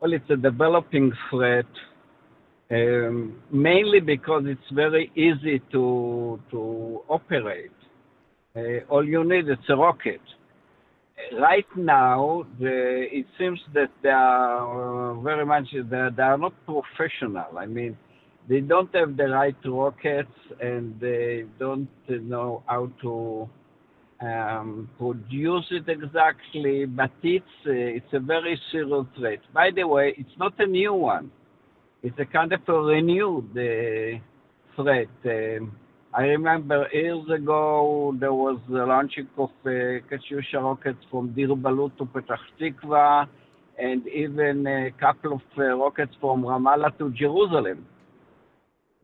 well, 0.00 0.12
it's 0.12 0.30
a 0.30 0.36
developing 0.36 1.12
threat, 1.30 1.66
um, 2.70 3.40
mainly 3.50 4.00
because 4.00 4.44
it's 4.46 4.70
very 4.72 5.10
easy 5.16 5.60
to 5.72 6.40
to 6.50 7.02
operate. 7.08 7.72
Uh, 8.56 8.80
all 8.88 9.06
you 9.06 9.24
need 9.24 9.48
is 9.48 9.58
a 9.68 9.76
rocket. 9.76 10.20
Right 11.38 11.66
now, 11.76 12.46
the, 12.60 13.06
it 13.10 13.26
seems 13.38 13.58
that 13.74 13.90
they 14.02 14.08
are 14.08 15.10
uh, 15.10 15.20
very 15.20 15.44
much 15.44 15.66
they, 15.72 15.80
they 16.16 16.22
are 16.22 16.38
not 16.38 16.54
professional. 16.64 17.58
I 17.58 17.66
mean, 17.66 17.96
they 18.48 18.60
don't 18.60 18.94
have 18.94 19.16
the 19.16 19.24
right 19.24 19.56
rockets 19.64 20.30
and 20.60 20.98
they 21.00 21.44
don't 21.58 21.88
know 22.08 22.62
how 22.66 22.90
to 23.02 23.48
um, 24.20 24.88
produce 24.98 25.66
it 25.70 25.88
exactly, 25.88 26.84
but 26.86 27.10
it's 27.22 27.44
uh, 27.66 27.70
it's 27.70 28.12
a 28.12 28.18
very 28.18 28.60
serious 28.72 29.06
threat. 29.16 29.38
By 29.54 29.70
the 29.74 29.86
way, 29.86 30.14
it's 30.16 30.36
not 30.38 30.54
a 30.58 30.66
new 30.66 30.94
one. 30.94 31.30
It's 32.02 32.18
a 32.18 32.24
kind 32.24 32.52
of 32.52 32.60
a 32.68 32.72
renewed 32.72 33.50
uh, 33.52 34.18
threat. 34.76 35.08
Um, 35.24 35.72
I 36.12 36.22
remember 36.22 36.88
years 36.92 37.28
ago 37.30 38.16
there 38.18 38.32
was 38.32 38.58
the 38.68 38.84
launching 38.86 39.28
of 39.36 39.50
uh, 39.64 39.68
Katyusha 39.68 40.54
rockets 40.62 41.04
from 41.10 41.32
Deir 41.34 41.48
Ballut 41.48 41.96
to 41.98 42.04
Petah 42.04 42.38
Tikva, 42.60 43.28
and 43.78 44.06
even 44.08 44.66
a 44.66 44.90
couple 44.98 45.34
of 45.34 45.42
uh, 45.56 45.76
rockets 45.76 46.12
from 46.20 46.42
Ramallah 46.42 46.96
to 46.98 47.10
Jerusalem. 47.10 47.86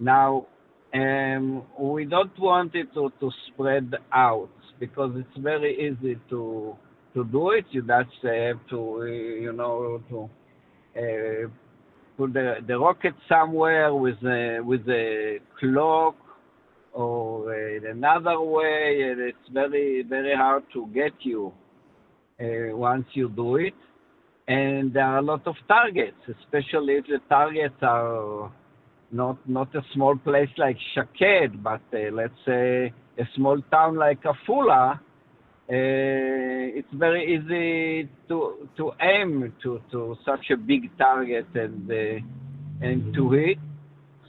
Now, 0.01 0.47
um, 0.93 1.63
we 1.79 2.05
don't 2.05 2.37
want 2.39 2.75
it 2.75 2.93
to, 2.95 3.13
to 3.21 3.31
spread 3.49 3.95
out 4.13 4.51
because 4.87 5.13
it's 5.17 5.39
very 5.39 5.73
easy 5.87 6.19
to 6.31 6.77
to 7.15 7.25
do 7.25 7.51
it. 7.51 7.65
You 7.71 7.83
just 7.83 8.11
have 8.23 8.59
to, 8.71 8.79
uh, 9.01 9.05
you 9.05 9.53
know, 9.53 10.03
to 10.11 10.19
uh, 10.97 11.49
put 12.17 12.33
the, 12.33 12.57
the 12.67 12.77
rocket 12.79 13.15
somewhere 13.29 13.95
with 13.95 14.21
a, 14.25 14.61
with 14.61 14.87
a 14.89 15.39
clock 15.59 16.17
or 16.93 17.55
in 17.55 17.87
another 17.87 18.41
way, 18.41 19.09
and 19.11 19.21
it's 19.21 19.49
very 19.53 20.03
very 20.03 20.35
hard 20.37 20.65
to 20.73 20.87
get 20.89 21.13
you 21.21 21.53
uh, 22.41 22.77
once 22.77 23.07
you 23.15 23.29
do 23.29 23.57
it. 23.57 23.75
And 24.47 24.93
there 24.93 25.07
are 25.07 25.19
a 25.19 25.23
lot 25.23 25.47
of 25.47 25.57
targets, 25.67 26.23
especially 26.29 26.95
if 26.95 27.07
the 27.07 27.21
targets 27.29 27.81
are 27.83 28.53
not 29.11 29.37
not 29.49 29.75
a 29.75 29.83
small 29.95 30.17
place 30.17 30.51
like 30.59 30.77
Shaked, 30.95 31.63
but 31.63 31.81
uh, 31.93 32.11
let's 32.13 32.41
say 32.45 32.93
a 33.19 33.25
small 33.37 33.61
town 33.71 33.97
like 33.97 34.23
Afula, 34.23 34.99
uh, 35.67 35.73
eh, 35.73 36.79
it's 36.79 36.93
very 36.93 37.23
easy 37.35 38.09
to 38.29 38.69
to 38.77 38.93
aim 39.01 39.53
to, 39.63 39.81
to 39.91 40.17
such 40.25 40.51
a 40.51 40.57
big 40.57 40.97
target 40.99 41.47
and 41.55 41.91
uh, 41.91 42.85
and 42.87 43.15
to 43.15 43.31
hit. 43.31 43.59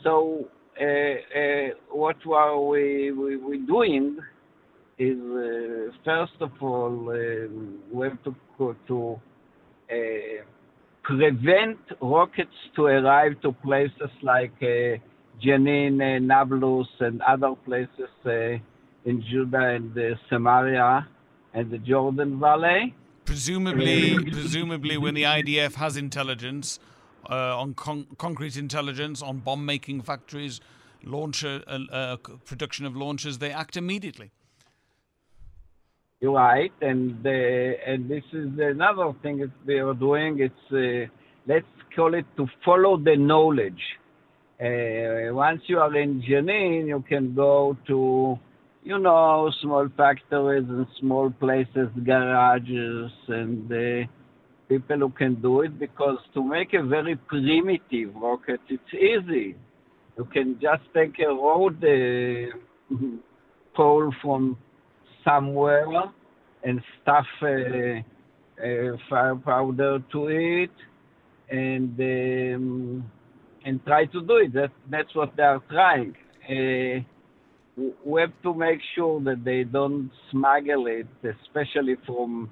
So 0.04 0.48
uh, 0.80 1.76
what 1.92 2.16
are 2.32 2.62
we, 2.62 3.12
we 3.12 3.38
we 3.38 3.58
doing 3.66 4.18
is 4.98 5.18
first 6.06 6.40
of 6.40 6.52
all 6.62 7.12
we 7.92 8.08
have 8.08 8.24
to 8.24 8.76
to 8.88 9.20
prevent 11.04 11.80
rockets 12.02 12.58
to 12.76 12.86
arrive 12.86 13.42
to 13.42 13.52
places 13.52 14.12
like 14.24 14.58
Jenin, 15.44 16.22
Nablus, 16.22 16.88
and 17.02 17.22
other 17.22 17.56
places 17.66 18.10
in 19.06 19.24
Judah 19.30 19.70
and 19.70 19.98
uh, 19.98 20.16
Samaria 20.30 21.08
and 21.54 21.72
the 21.72 21.78
Jordan 21.78 22.40
Valley. 22.40 22.94
Presumably, 23.24 24.16
presumably, 24.24 24.98
when 24.98 25.14
the 25.14 25.24
IDF 25.24 25.76
has 25.76 25.98
intelligence 25.98 26.80
uh, 27.30 27.58
on 27.58 27.74
con- 27.74 28.08
concrete 28.18 28.56
intelligence 28.58 29.22
on 29.22 29.40
bomb-making 29.40 30.02
factories, 30.02 30.60
launcher 31.04 31.64
uh, 31.68 31.80
uh, 31.92 32.18
production 32.46 32.86
of 32.86 32.96
launchers, 32.96 33.40
they 33.40 33.52
act 33.52 33.78
immediately. 33.78 34.32
You're 36.22 36.34
right, 36.34 36.72
and 36.82 37.26
and 37.26 38.10
this 38.10 38.24
is 38.32 38.50
another 38.58 39.14
thing 39.22 39.40
that 39.40 39.52
we 39.66 39.80
are 39.80 39.94
doing. 39.94 40.40
It's 40.40 40.72
uh, 40.72 41.12
let's 41.46 41.66
call 41.96 42.14
it 42.14 42.26
to 42.38 42.48
follow 42.64 42.98
the 42.98 43.16
knowledge. 43.16 43.82
Uh, 44.60 45.34
once 45.34 45.62
you 45.68 45.80
are 45.80 45.96
in 45.96 46.22
Jenin, 46.22 46.88
you 46.88 47.04
can 47.08 47.36
go 47.36 47.76
to, 47.88 48.40
you 48.86 49.00
know, 49.00 49.52
small 49.62 49.90
factories 49.98 50.66
and 50.70 50.86
small 51.00 51.32
places, 51.32 51.90
garages, 52.06 53.12
and 53.28 53.72
uh, 53.72 54.08
people 54.70 54.98
who 55.00 55.10
can 55.10 55.42
do 55.42 55.62
it. 55.62 55.78
Because 55.80 56.20
to 56.36 56.44
make 56.44 56.74
a 56.76 56.84
very 56.84 57.16
primitive 57.16 58.16
rocket, 58.16 58.62
it's 58.70 58.94
easy. 58.94 59.56
You 60.18 60.26
can 60.32 60.60
just 60.62 60.84
take 60.94 61.18
a 61.20 61.30
road 61.30 61.84
uh, 61.84 62.96
pole 63.76 64.14
from 64.22 64.56
somewhere 65.24 65.88
and 66.64 66.80
stuff 67.02 67.26
uh, 67.42 67.48
uh, 67.48 68.98
fire 69.10 69.36
powder 69.36 70.00
to 70.12 70.28
it 70.28 70.72
and 71.50 72.00
um, 72.00 73.12
and 73.66 73.84
try 73.84 74.06
to 74.06 74.22
do 74.22 74.38
it. 74.38 74.54
That, 74.54 74.72
that's 74.92 75.14
what 75.16 75.36
they 75.36 75.44
are 75.44 75.62
trying. 75.70 76.16
Uh, 76.48 77.04
we 77.78 78.22
have 78.22 78.34
to 78.44 78.54
make 78.54 78.80
sure 78.96 79.20
that 79.22 79.44
they 79.44 79.64
don't 79.64 80.10
smuggle 80.32 80.88
it, 80.88 81.08
especially 81.24 81.96
from 82.06 82.50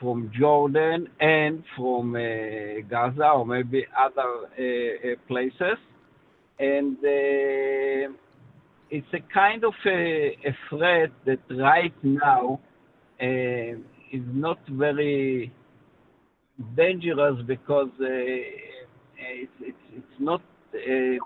from 0.00 0.30
Jordan 0.38 1.08
and 1.20 1.62
from 1.76 2.16
uh, 2.16 2.80
Gaza 2.90 3.28
or 3.28 3.46
maybe 3.46 3.86
other 3.96 4.48
uh, 4.58 5.12
uh 5.12 5.16
places. 5.28 5.78
And 6.58 6.96
it's 8.90 9.12
a 9.12 9.20
kind 9.32 9.64
of 9.64 9.74
a, 9.86 10.36
a 10.44 10.56
threat 10.68 11.10
that 11.26 11.40
right 11.50 11.94
now 12.02 12.60
uh, 13.20 13.26
is 14.12 14.26
not 14.32 14.58
very 14.68 15.52
dangerous 16.76 17.36
because 17.46 17.90
uh, 18.00 18.06
it's, 18.06 19.52
it's, 19.60 19.78
it's 19.96 20.20
not 20.20 20.40
uh, 20.74 21.18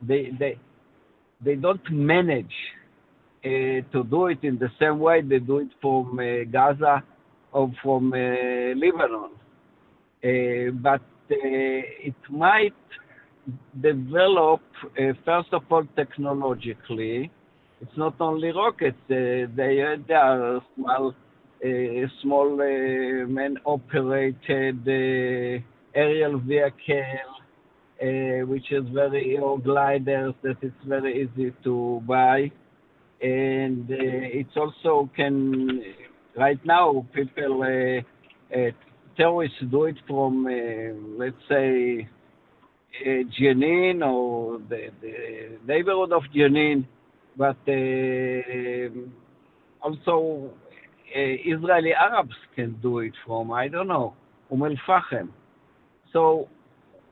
they 0.00 0.30
they 0.38 0.58
they 1.44 1.56
don't 1.56 1.90
manage 1.90 2.54
uh, 3.44 3.48
to 3.92 4.04
do 4.08 4.26
it 4.26 4.38
in 4.42 4.58
the 4.58 4.68
same 4.80 4.98
way 5.00 5.20
they 5.20 5.38
do 5.38 5.58
it 5.58 5.68
from 5.80 6.18
uh, 6.18 6.44
Gaza 6.50 7.02
or 7.52 7.70
from 7.82 8.12
uh, 8.12 8.16
Lebanon, 8.76 9.30
but 10.80 11.02
it 11.28 12.14
might 12.30 12.74
develop, 13.80 14.60
uh, 14.84 15.12
first 15.24 15.52
of 15.52 15.62
all, 15.70 15.84
technologically. 15.96 17.30
It's 17.80 17.96
not 17.96 18.14
only 18.20 18.52
rockets. 18.52 18.96
Uh, 19.10 19.50
they, 19.56 19.82
uh, 19.82 19.96
they 20.06 20.14
are 20.14 20.60
small, 20.76 21.14
small 22.22 22.56
man-operated 23.26 24.86
aerial 25.94 26.38
vehicle, 26.38 27.41
which 28.46 28.72
is 28.72 28.84
very, 28.92 29.38
or 29.38 29.58
gliders 29.58 30.34
that 30.42 30.56
it's 30.62 30.74
very 30.86 31.22
easy 31.22 31.52
to 31.64 32.02
buy. 32.06 32.50
And 33.20 33.86
it's 33.88 34.56
also 34.56 35.08
can, 35.14 35.82
right 36.36 36.58
now, 36.64 37.06
people, 37.14 38.02
terrorists 39.16 39.56
do 39.70 39.84
it 39.84 39.96
from, 40.06 40.44
let's 41.18 41.36
say, 41.48 42.08
uh, 43.00 43.24
Jenin 43.38 44.02
or 44.02 44.58
the, 44.68 44.88
the, 45.00 45.58
neighborhood 45.66 46.12
of 46.12 46.22
Jenin, 46.34 46.86
but 47.36 47.56
uh, 47.66 48.90
also 49.82 50.50
uh, 51.16 51.18
Israeli 51.18 51.94
Arabs 51.94 52.34
can 52.54 52.78
do 52.82 52.98
it 53.00 53.14
from, 53.26 53.50
I 53.50 53.68
don't 53.68 53.88
know, 53.88 54.14
Umm 54.52 54.76
Fahim. 54.86 55.28
So 56.12 56.48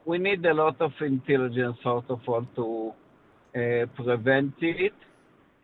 we 0.04 0.18
need 0.18 0.44
a 0.46 0.54
lot 0.54 0.80
of 0.80 0.92
intelligence, 1.00 1.76
first 1.82 2.06
of 2.08 2.20
all, 2.26 2.46
to 2.56 2.92
uh, 3.54 3.86
prevent 3.96 4.54
it. 4.60 4.92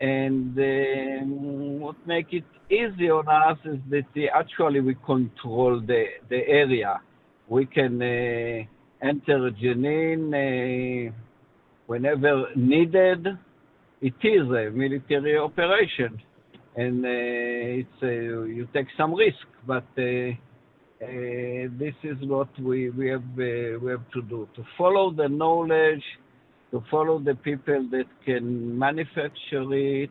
And 0.00 0.58
um, 0.58 1.80
what 1.80 1.96
make 2.06 2.32
it 2.32 2.44
easy 2.70 3.08
on 3.10 3.26
us 3.28 3.58
is 3.64 3.78
that 3.90 4.28
actually 4.34 4.80
we 4.80 4.94
control 5.06 5.80
the, 5.80 6.04
the 6.28 6.46
area. 6.46 7.00
We 7.48 7.66
can 7.66 8.02
uh, 8.02 9.06
enter 9.06 9.50
Jenin 9.52 10.32
uh, 11.08 11.12
whenever 11.86 12.46
needed. 12.54 13.26
It 14.02 14.14
is 14.22 14.42
a 14.42 14.70
military 14.70 15.38
operation, 15.38 16.20
and 16.76 17.04
uh, 17.04 17.08
it's 17.08 18.02
uh, 18.02 18.06
you 18.06 18.68
take 18.74 18.88
some 18.98 19.14
risk, 19.14 19.46
but 19.66 19.86
uh, 19.96 20.36
this 21.00 21.94
is 22.02 22.16
what 22.22 22.48
we 22.58 22.90
we 22.90 23.08
have 23.08 23.22
uh, 23.38 23.78
we 23.80 23.90
have 23.90 24.10
to 24.12 24.22
do 24.22 24.48
to 24.54 24.64
follow 24.78 25.10
the 25.10 25.28
knowledge, 25.28 26.04
to 26.70 26.82
follow 26.90 27.18
the 27.18 27.34
people 27.34 27.86
that 27.90 28.06
can 28.24 28.78
manufacture 28.78 29.72
it, 29.72 30.10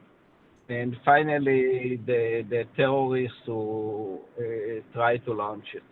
and 0.69 0.95
finally 1.03 1.99
the 2.05 2.45
the 2.49 2.65
terrorists 2.75 3.37
who 3.45 4.19
try 4.93 5.17
to 5.17 5.33
launch 5.33 5.65
it. 5.73 5.83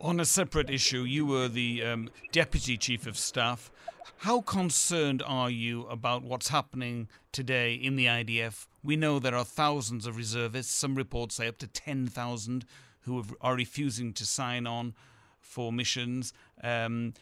On 0.00 0.20
a 0.20 0.24
separate 0.24 0.68
issue, 0.68 1.02
you 1.02 1.24
were 1.24 1.48
the 1.48 1.82
um, 1.84 2.10
deputy 2.32 2.76
chief 2.76 3.06
of 3.06 3.16
staff. 3.16 3.70
How 4.18 4.40
concerned 4.40 5.22
are 5.24 5.50
you 5.50 5.86
about 5.86 6.22
what's 6.22 6.48
happening 6.48 7.08
today 7.32 7.74
in 7.74 7.96
the 7.96 8.06
IDF? 8.06 8.66
We 8.82 8.96
know 8.96 9.18
there 9.18 9.34
are 9.34 9.44
thousands 9.44 10.06
of 10.06 10.16
reservists. 10.16 10.74
Some 10.74 10.94
reports 10.94 11.36
say 11.36 11.48
up 11.48 11.58
to 11.58 11.66
10,000 11.66 12.66
who 13.04 13.22
are 13.40 13.54
refusing 13.54 14.12
to 14.14 14.26
sign 14.26 14.66
on 14.66 14.94
for 15.40 15.72
missions. 15.72 16.32
Um, 16.62 17.14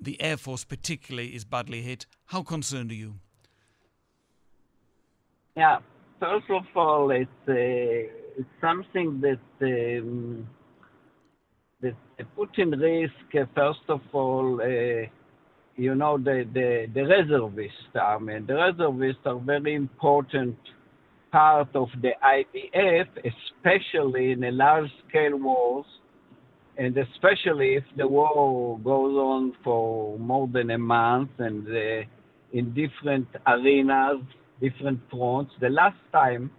the 0.00 0.20
Air 0.20 0.36
Force, 0.36 0.64
particularly, 0.64 1.34
is 1.34 1.44
badly 1.44 1.82
hit. 1.82 2.06
How 2.26 2.42
concerned 2.42 2.90
are 2.90 2.94
you? 2.94 3.14
Yeah, 5.56 5.78
first 6.18 6.50
of 6.50 6.64
all, 6.74 7.10
it's, 7.10 7.30
uh, 7.48 7.52
it's 8.38 8.48
something 8.60 9.20
that 9.20 9.38
um, 9.60 10.48
that 11.82 11.94
put 12.36 12.58
in 12.58 12.70
risk. 12.70 13.12
Uh, 13.34 13.44
first 13.54 13.80
of 13.88 14.00
all, 14.12 14.60
uh, 14.62 15.06
you 15.76 15.94
know 15.94 16.16
the 16.18 16.48
the, 16.52 16.88
the 16.94 17.04
reservist 17.06 17.96
army. 18.00 18.40
The 18.46 18.54
reservists 18.54 19.22
are 19.26 19.38
very 19.38 19.74
important 19.74 20.56
part 21.32 21.74
of 21.74 21.88
the 22.00 22.12
IDF, 22.22 23.08
especially 23.32 24.32
in 24.32 24.44
a 24.44 24.52
large-scale 24.52 25.38
wars, 25.38 25.86
and 26.78 26.96
especially 26.96 27.74
if 27.74 27.84
the 27.96 28.06
war 28.06 28.78
goes 28.78 29.16
on 29.16 29.54
for 29.64 30.18
more 30.18 30.46
than 30.46 30.70
a 30.70 30.78
month 30.78 31.30
and 31.38 31.66
uh, 31.66 32.02
in 32.52 32.72
different 32.74 33.26
arenas 33.46 34.22
different 34.62 35.00
fronts. 35.10 35.52
The 35.60 35.68
last 35.68 35.98
time 36.12 36.50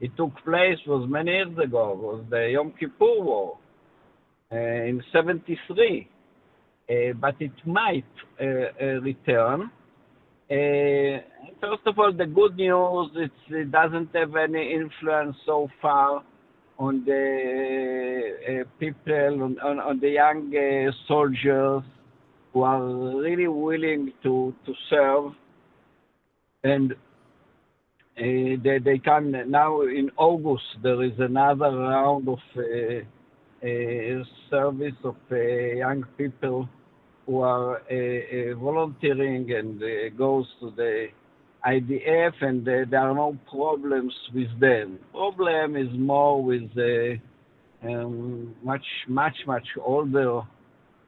it 0.00 0.14
took 0.16 0.32
place 0.44 0.78
was 0.86 1.08
many 1.08 1.32
years 1.32 1.58
ago, 1.58 1.98
was 2.00 2.24
the 2.30 2.50
Yom 2.52 2.72
Kippur 2.78 3.22
War 3.22 3.58
uh, 4.52 4.56
in 4.56 5.02
73. 5.12 6.08
Uh, 6.88 7.12
but 7.14 7.34
it 7.40 7.56
might 7.64 8.04
uh, 8.40 8.44
uh 8.80 8.84
return. 9.00 9.70
Uh, 10.48 11.18
first 11.60 11.82
of 11.86 11.98
all, 11.98 12.12
the 12.12 12.24
good 12.24 12.56
news, 12.56 13.10
it 13.50 13.72
doesn't 13.72 14.14
have 14.14 14.36
any 14.36 14.72
influence 14.72 15.36
so 15.44 15.68
far 15.82 16.22
on 16.78 17.04
the 17.04 18.32
uh, 18.48 18.64
people, 18.78 19.42
on, 19.42 19.58
on, 19.58 19.80
on, 19.80 19.98
the 19.98 20.10
young 20.10 20.52
soldiers 21.08 21.82
who 22.52 22.62
are 22.62 22.80
really 23.16 23.48
willing 23.48 24.12
to, 24.22 24.54
to 24.64 24.72
serve. 24.88 25.32
And 26.62 26.92
uh, 26.92 26.96
they, 28.16 28.78
they 28.84 28.98
come 28.98 29.32
now 29.50 29.80
in 29.82 30.12
August. 30.16 30.64
There 30.80 31.02
is 31.02 31.18
another 31.18 31.76
round 31.76 32.28
of 32.28 32.38
uh, 32.56 32.60
uh, 33.66 34.24
service 34.48 34.94
of 35.02 35.16
young 35.30 36.04
people 36.16 36.68
who 37.26 37.40
are 37.40 37.82
volunteering 38.58 39.52
and 39.52 39.80
goes 40.16 40.46
to 40.60 40.72
the 40.76 41.08
IDF, 41.66 42.32
and 42.42 42.64
there 42.64 42.86
are 42.94 43.14
no 43.14 43.36
problems 43.50 44.14
with 44.32 44.48
them. 44.60 44.98
Problem 45.12 45.76
is 45.76 45.88
more 45.92 46.42
with 46.42 46.70
um, 47.82 48.54
much, 48.62 48.84
much, 49.08 49.36
much 49.46 49.66
older 49.84 50.42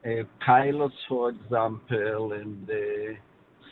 uh, 0.05 0.09
pilots, 0.45 0.95
for 1.07 1.29
example, 1.29 2.33
and 2.33 2.69
uh, 2.69 3.13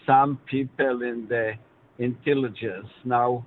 some 0.06 0.40
people 0.50 1.02
in 1.02 1.28
the 1.30 1.54
intelligence. 2.00 2.88
Now, 3.06 3.46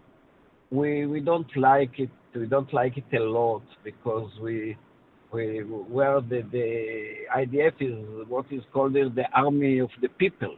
we 0.71 1.07
we 1.07 1.21
don't 1.21 1.55
like 1.57 1.99
it. 1.99 2.11
We 2.35 2.47
don't 2.47 2.73
like 2.73 2.97
it 2.97 3.17
a 3.17 3.21
lot 3.21 3.63
because 3.85 4.31
we 4.41 4.77
where 5.31 6.21
the 6.21 6.43
the 6.51 7.15
IDF 7.37 7.75
is 7.81 8.29
what 8.29 8.47
is 8.51 8.63
called 8.73 8.95
the 8.95 9.25
army 9.35 9.79
of 9.79 9.91
the 10.01 10.09
people, 10.09 10.57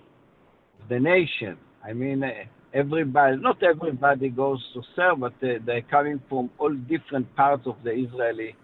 the 0.88 0.98
nation. 0.98 1.56
I 1.84 1.92
mean, 1.92 2.22
uh, 2.22 2.30
everybody, 2.72 3.36
not 3.36 3.62
everybody 3.62 4.28
goes 4.30 4.64
to 4.74 4.82
serve, 4.96 5.20
but 5.20 5.34
they, 5.40 5.58
they're 5.64 5.82
coming 5.82 6.20
from 6.28 6.50
all 6.58 6.72
different 6.72 7.34
parts 7.36 7.66
of 7.66 7.76
the 7.84 7.90
Israeli 7.90 8.54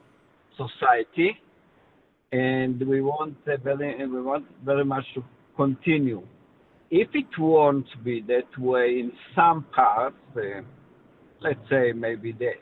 society, 0.57 1.37
and 2.33 2.81
we 2.87 3.01
want 3.01 3.37
uh, 3.47 3.57
very 3.63 4.03
uh, 4.03 4.07
we 4.07 4.23
want 4.23 4.47
very 4.65 4.85
much 4.85 5.05
to 5.15 5.25
continue 5.57 6.23
if 6.91 7.09
it 7.15 7.27
won't 7.39 7.87
be 8.05 8.23
that 8.23 8.59
way 8.59 9.01
in 9.01 9.13
some 9.35 9.65
parts, 9.75 10.17
uh, 10.37 10.63
let's 11.41 11.61
say 11.69 11.93
maybe 11.93 12.33
the, 12.33 12.53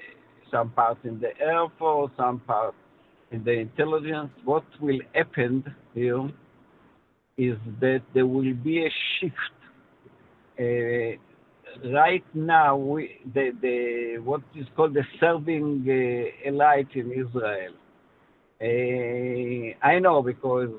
some 0.50 0.70
parts 0.70 1.00
in 1.04 1.20
the 1.20 1.30
Air 1.40 1.66
Force, 1.78 2.10
some 2.16 2.40
parts 2.40 2.76
in 3.30 3.44
the 3.44 3.52
intelligence, 3.52 4.30
what 4.44 4.64
will 4.80 5.00
happen 5.14 5.64
here 5.94 6.28
is 7.36 7.56
that 7.80 8.02
there 8.14 8.26
will 8.26 8.54
be 8.54 8.86
a 8.86 8.90
shift. 9.18 9.34
Uh, 10.58 11.90
right 11.92 12.24
now, 12.34 12.76
we, 12.76 13.20
the, 13.34 13.50
the, 13.60 14.18
what 14.22 14.42
is 14.54 14.66
called 14.74 14.94
the 14.94 15.04
serving 15.20 15.84
uh, 15.86 16.48
elite 16.48 16.88
in 16.94 17.12
Israel. 17.12 17.74
Uh, 18.60 19.86
I 19.86 19.98
know 19.98 20.22
because 20.22 20.70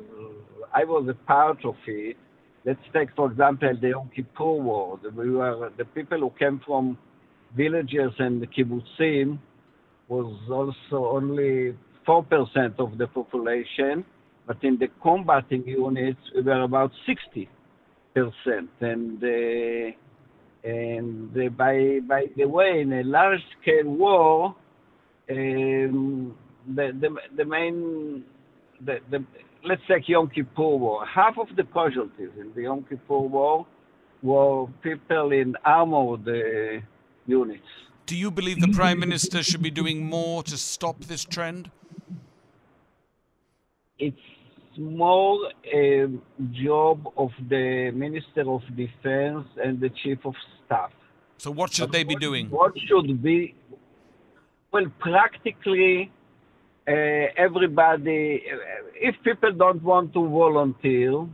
I 0.73 0.83
was 0.83 1.07
a 1.09 1.13
part 1.27 1.63
of 1.63 1.75
it 1.85 2.17
Let's 2.67 2.81
take, 2.91 3.15
for 3.15 3.31
example, 3.31 3.71
the 3.79 3.87
Yom 3.91 4.11
Kippur 4.13 4.43
War. 4.43 4.99
We 5.15 5.31
were, 5.31 5.71
the 5.77 5.85
people 5.85 6.19
who 6.19 6.33
came 6.37 6.59
from 6.65 6.97
villages 7.55 8.11
and 8.19 8.41
the 8.41 8.47
kibbutzim 8.47 9.39
was 10.09 10.35
also 10.51 11.05
only 11.15 11.77
4% 12.07 12.79
of 12.79 12.97
the 12.97 13.07
population, 13.07 14.05
but 14.45 14.57
in 14.63 14.77
the 14.77 14.87
combating 15.03 15.67
units, 15.67 16.19
we 16.33 16.41
were 16.41 16.61
about 16.63 16.91
60%. 17.07 17.47
And, 18.79 19.23
uh, 19.23 20.67
and 20.67 21.37
uh, 21.37 21.49
by, 21.49 21.99
by 22.07 22.25
the 22.35 22.45
way, 22.45 22.81
in 22.81 22.93
a 22.93 23.03
large-scale 23.03 23.89
war, 23.89 24.55
um, 25.29 26.35
the, 26.75 26.91
the, 26.99 27.09
the 27.35 27.45
main, 27.45 28.23
the, 28.83 28.99
the, 29.11 29.23
let's 29.65 29.81
take 29.87 30.07
Yom 30.07 30.29
Kippur 30.29 30.77
War. 30.77 31.05
Half 31.05 31.37
of 31.37 31.47
the 31.55 31.63
casualties 31.63 32.29
in 32.39 32.53
the 32.55 32.63
Yom 32.63 32.85
Kippur 32.89 33.19
War 33.19 33.67
were 34.23 34.67
people 34.81 35.31
in 35.31 35.55
armored 35.65 36.27
uh, 36.27 36.81
units. 37.25 37.67
Do 38.05 38.15
you 38.15 38.31
believe 38.31 38.61
the 38.61 38.69
Prime 38.69 38.99
Minister 38.99 39.43
should 39.43 39.61
be 39.61 39.69
doing 39.69 40.05
more 40.05 40.41
to 40.43 40.57
stop 40.57 41.01
this 41.01 41.25
trend? 41.25 41.69
It's 43.99 44.17
more 44.77 45.51
a 45.73 46.07
job 46.51 47.07
of 47.17 47.31
the 47.49 47.91
Minister 47.91 48.49
of 48.49 48.61
Defense 48.75 49.47
and 49.63 49.79
the 49.79 49.89
Chief 50.03 50.19
of 50.25 50.35
Staff. 50.65 50.91
So, 51.37 51.51
what 51.51 51.73
should 51.73 51.87
but 51.87 51.93
they 51.93 52.03
be 52.03 52.15
what, 52.15 52.21
doing? 52.21 52.49
What 52.49 52.73
should 52.87 53.21
be? 53.21 53.55
Well, 54.71 54.85
practically, 54.99 56.11
uh, 56.87 56.91
everybody, 57.37 58.43
if 58.95 59.15
people 59.23 59.51
don't 59.53 59.81
want 59.83 60.13
to 60.13 60.27
volunteer, 60.27 61.27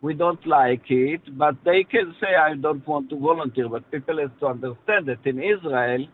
we 0.00 0.14
don't 0.14 0.44
like 0.46 0.90
it, 0.90 1.22
but 1.38 1.56
they 1.64 1.82
can 1.84 2.14
say, 2.20 2.34
I 2.34 2.54
don't 2.54 2.86
want 2.86 3.08
to 3.10 3.18
volunteer. 3.18 3.68
But 3.68 3.90
people 3.90 4.18
have 4.18 4.38
to 4.40 4.46
understand 4.46 5.06
that 5.06 5.24
in 5.24 5.42
Israel, 5.42 6.06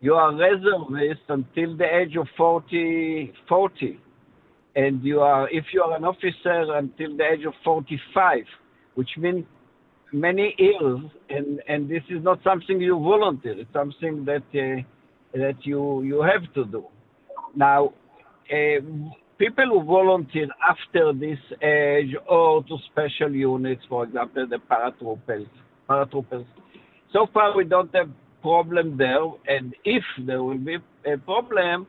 you 0.00 0.14
are 0.14 0.34
reservist 0.34 1.20
until 1.28 1.76
the 1.76 1.84
age 1.84 2.16
of 2.16 2.26
40, 2.36 3.32
40. 3.48 4.00
And 4.76 5.02
you 5.02 5.20
are, 5.20 5.48
if 5.50 5.64
you 5.72 5.82
are 5.82 5.96
an 5.96 6.04
officer 6.04 6.74
until 6.76 7.16
the 7.16 7.24
age 7.24 7.44
of 7.44 7.54
45, 7.64 8.44
which 8.94 9.10
means 9.18 9.44
many 10.12 10.54
years, 10.58 11.00
and, 11.28 11.60
and 11.68 11.88
this 11.88 12.02
is 12.08 12.22
not 12.22 12.38
something 12.44 12.80
you 12.80 12.98
volunteer, 12.98 13.58
it's 13.58 13.72
something 13.72 14.24
that, 14.24 14.42
uh, 14.54 14.82
that 15.34 15.56
you, 15.62 16.02
you 16.02 16.22
have 16.22 16.52
to 16.54 16.64
do. 16.66 16.84
Now, 17.56 17.92
uh, 18.50 18.80
people 19.38 19.66
who 19.70 19.82
volunteer 19.84 20.48
after 20.68 21.12
this 21.12 21.38
age 21.62 22.14
or 22.28 22.62
to 22.64 22.76
special 22.92 23.34
units, 23.34 23.82
for 23.88 24.04
example, 24.04 24.46
the 24.46 24.58
paratroopers, 24.70 25.48
paratroopers. 25.88 26.46
So 27.12 27.26
far, 27.32 27.56
we 27.56 27.64
don't 27.64 27.92
have 27.94 28.10
problem 28.42 28.96
there, 28.96 29.24
and 29.48 29.74
if 29.84 30.04
there 30.26 30.42
will 30.42 30.58
be 30.58 30.76
a 31.06 31.16
problem, 31.18 31.86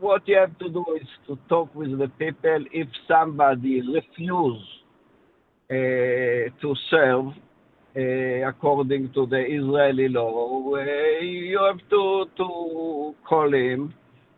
what 0.00 0.26
you 0.26 0.36
have 0.36 0.58
to 0.58 0.68
do 0.68 0.84
is 1.00 1.08
to 1.26 1.38
talk 1.48 1.74
with 1.74 1.98
the 1.98 2.08
people. 2.18 2.64
If 2.72 2.88
somebody 3.06 3.80
refuse 3.80 4.62
uh, 5.70 5.74
to 6.60 6.74
serve, 6.90 7.26
uh, 7.96 8.48
according 8.48 9.12
to 9.12 9.26
the 9.26 9.40
Israeli 9.40 10.08
law, 10.08 10.74
uh, 10.74 11.20
you 11.20 11.58
have 11.58 11.80
to, 11.90 12.26
to 12.36 13.14
call 13.28 13.52
him 13.52 13.94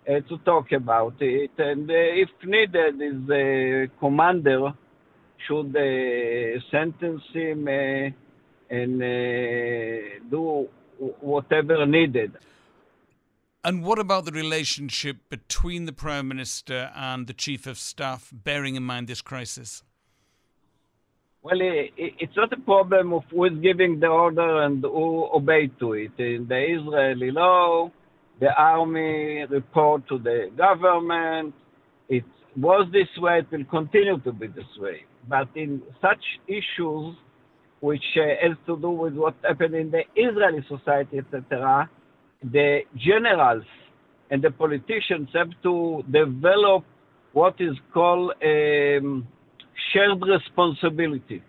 uh, 0.08 0.20
to 0.28 0.38
talk 0.44 0.72
about 0.72 1.14
it. 1.20 1.50
And 1.58 1.90
uh, 1.90 1.94
if 1.94 2.30
needed, 2.44 3.00
his 3.00 3.90
commander 3.98 4.72
should 5.46 5.72
sentence 6.70 7.22
him 7.32 7.68
and 8.70 9.00
do 10.30 10.68
whatever 11.20 11.86
needed. 11.86 12.32
And 13.62 13.84
what 13.84 13.98
about 13.98 14.24
the 14.24 14.32
relationship 14.32 15.28
between 15.28 15.84
the 15.84 15.92
Prime 15.92 16.28
Minister 16.28 16.90
and 16.96 17.26
the 17.26 17.34
Chief 17.34 17.66
of 17.66 17.78
Staff, 17.78 18.30
bearing 18.32 18.74
in 18.74 18.82
mind 18.82 19.06
this 19.06 19.20
crisis? 19.20 19.82
Well, 21.42 21.58
it's 21.60 22.36
not 22.36 22.52
a 22.54 22.60
problem 22.60 23.12
of 23.12 23.24
who 23.30 23.44
is 23.44 23.52
giving 23.62 24.00
the 24.00 24.06
order 24.06 24.62
and 24.62 24.82
who 24.82 25.28
obeyed 25.34 25.78
to 25.78 25.92
it. 25.92 26.12
In 26.16 26.46
the 26.48 26.78
Israeli 26.78 27.30
law, 27.30 27.90
the 28.40 28.54
army 28.54 29.44
report 29.50 30.08
to 30.08 30.18
the 30.18 30.50
government. 30.56 31.54
It 32.08 32.24
was 32.56 32.88
this 32.92 33.08
way, 33.18 33.40
it 33.40 33.50
will 33.50 33.64
continue 33.64 34.18
to 34.20 34.32
be 34.32 34.46
this 34.46 34.72
way. 34.78 35.04
But 35.28 35.48
in 35.54 35.82
such 36.00 36.24
issues, 36.48 37.14
which 37.80 38.04
uh, 38.16 38.48
has 38.48 38.56
to 38.66 38.78
do 38.78 38.90
with 38.90 39.14
what 39.14 39.34
happened 39.42 39.74
in 39.74 39.90
the 39.90 40.02
Israeli 40.16 40.64
society, 40.66 41.18
etc., 41.18 41.90
the 42.42 42.80
generals 42.97 43.64
and 44.30 44.42
the 44.42 44.50
politicians 44.50 45.28
have 45.35 45.50
to 45.62 46.02
develop 46.11 46.85
what 47.32 47.54
is 47.61 47.76
called 47.92 48.32
um, 48.42 49.26
shared 49.92 50.23
responsibility, 50.23 51.42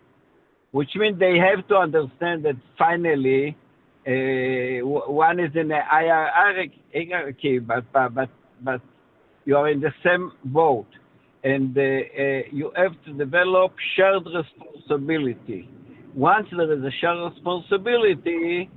which 0.72 0.90
means 0.96 1.20
they 1.20 1.38
have 1.38 1.68
to 1.68 1.76
understand 1.76 2.44
that 2.46 2.56
finally 2.78 3.56
uh, 4.08 4.86
one 4.86 5.40
is 5.40 5.52
in 5.56 5.72
a 5.72 5.84
hierarchy, 5.86 7.60
but, 7.60 7.84
but, 7.94 8.30
but 8.62 8.82
you 9.46 9.56
are 9.56 9.70
in 9.70 9.80
the 9.80 9.92
same 10.04 10.32
boat. 10.46 10.88
And 11.44 11.76
uh, 11.76 11.82
uh, 11.82 12.42
you 12.52 12.72
have 12.76 12.94
to 13.06 13.14
develop 13.14 13.74
shared 13.96 14.24
responsibility. 14.26 15.68
Once 16.14 16.48
there 16.56 16.72
is 16.72 16.84
a 16.84 16.92
shared 17.00 17.34
responsibility, 17.34 18.70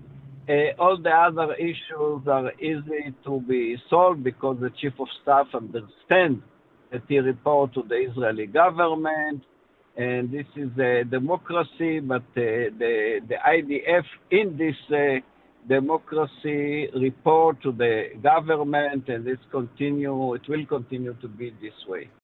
uh, 0.48 0.82
all 0.82 0.98
the 1.02 1.10
other 1.10 1.54
issues 1.54 2.26
are 2.28 2.52
easy 2.60 3.14
to 3.24 3.40
be 3.40 3.76
solved 3.88 4.22
because 4.22 4.58
the 4.60 4.70
chief 4.80 4.92
of 4.98 5.08
staff 5.22 5.46
understands 5.54 6.42
that 6.92 7.02
he 7.08 7.18
reports 7.18 7.74
to 7.74 7.82
the 7.88 7.94
Israeli 7.94 8.46
government, 8.46 9.42
and 9.96 10.30
this 10.30 10.46
is 10.56 10.70
a 10.78 11.04
democracy, 11.04 12.00
but 12.00 12.22
uh, 12.36 12.70
the, 12.78 13.20
the 13.28 13.36
IDF 13.46 14.04
in 14.30 14.56
this 14.58 14.76
uh, 14.90 15.20
democracy 15.68 16.88
report 16.94 17.62
to 17.62 17.72
the 17.72 18.08
government, 18.22 19.08
and 19.08 19.24
this 19.24 19.38
continue, 19.50 20.34
it 20.34 20.42
will 20.48 20.66
continue 20.66 21.14
to 21.20 21.28
be 21.28 21.50
this 21.62 21.72
way. 21.88 22.08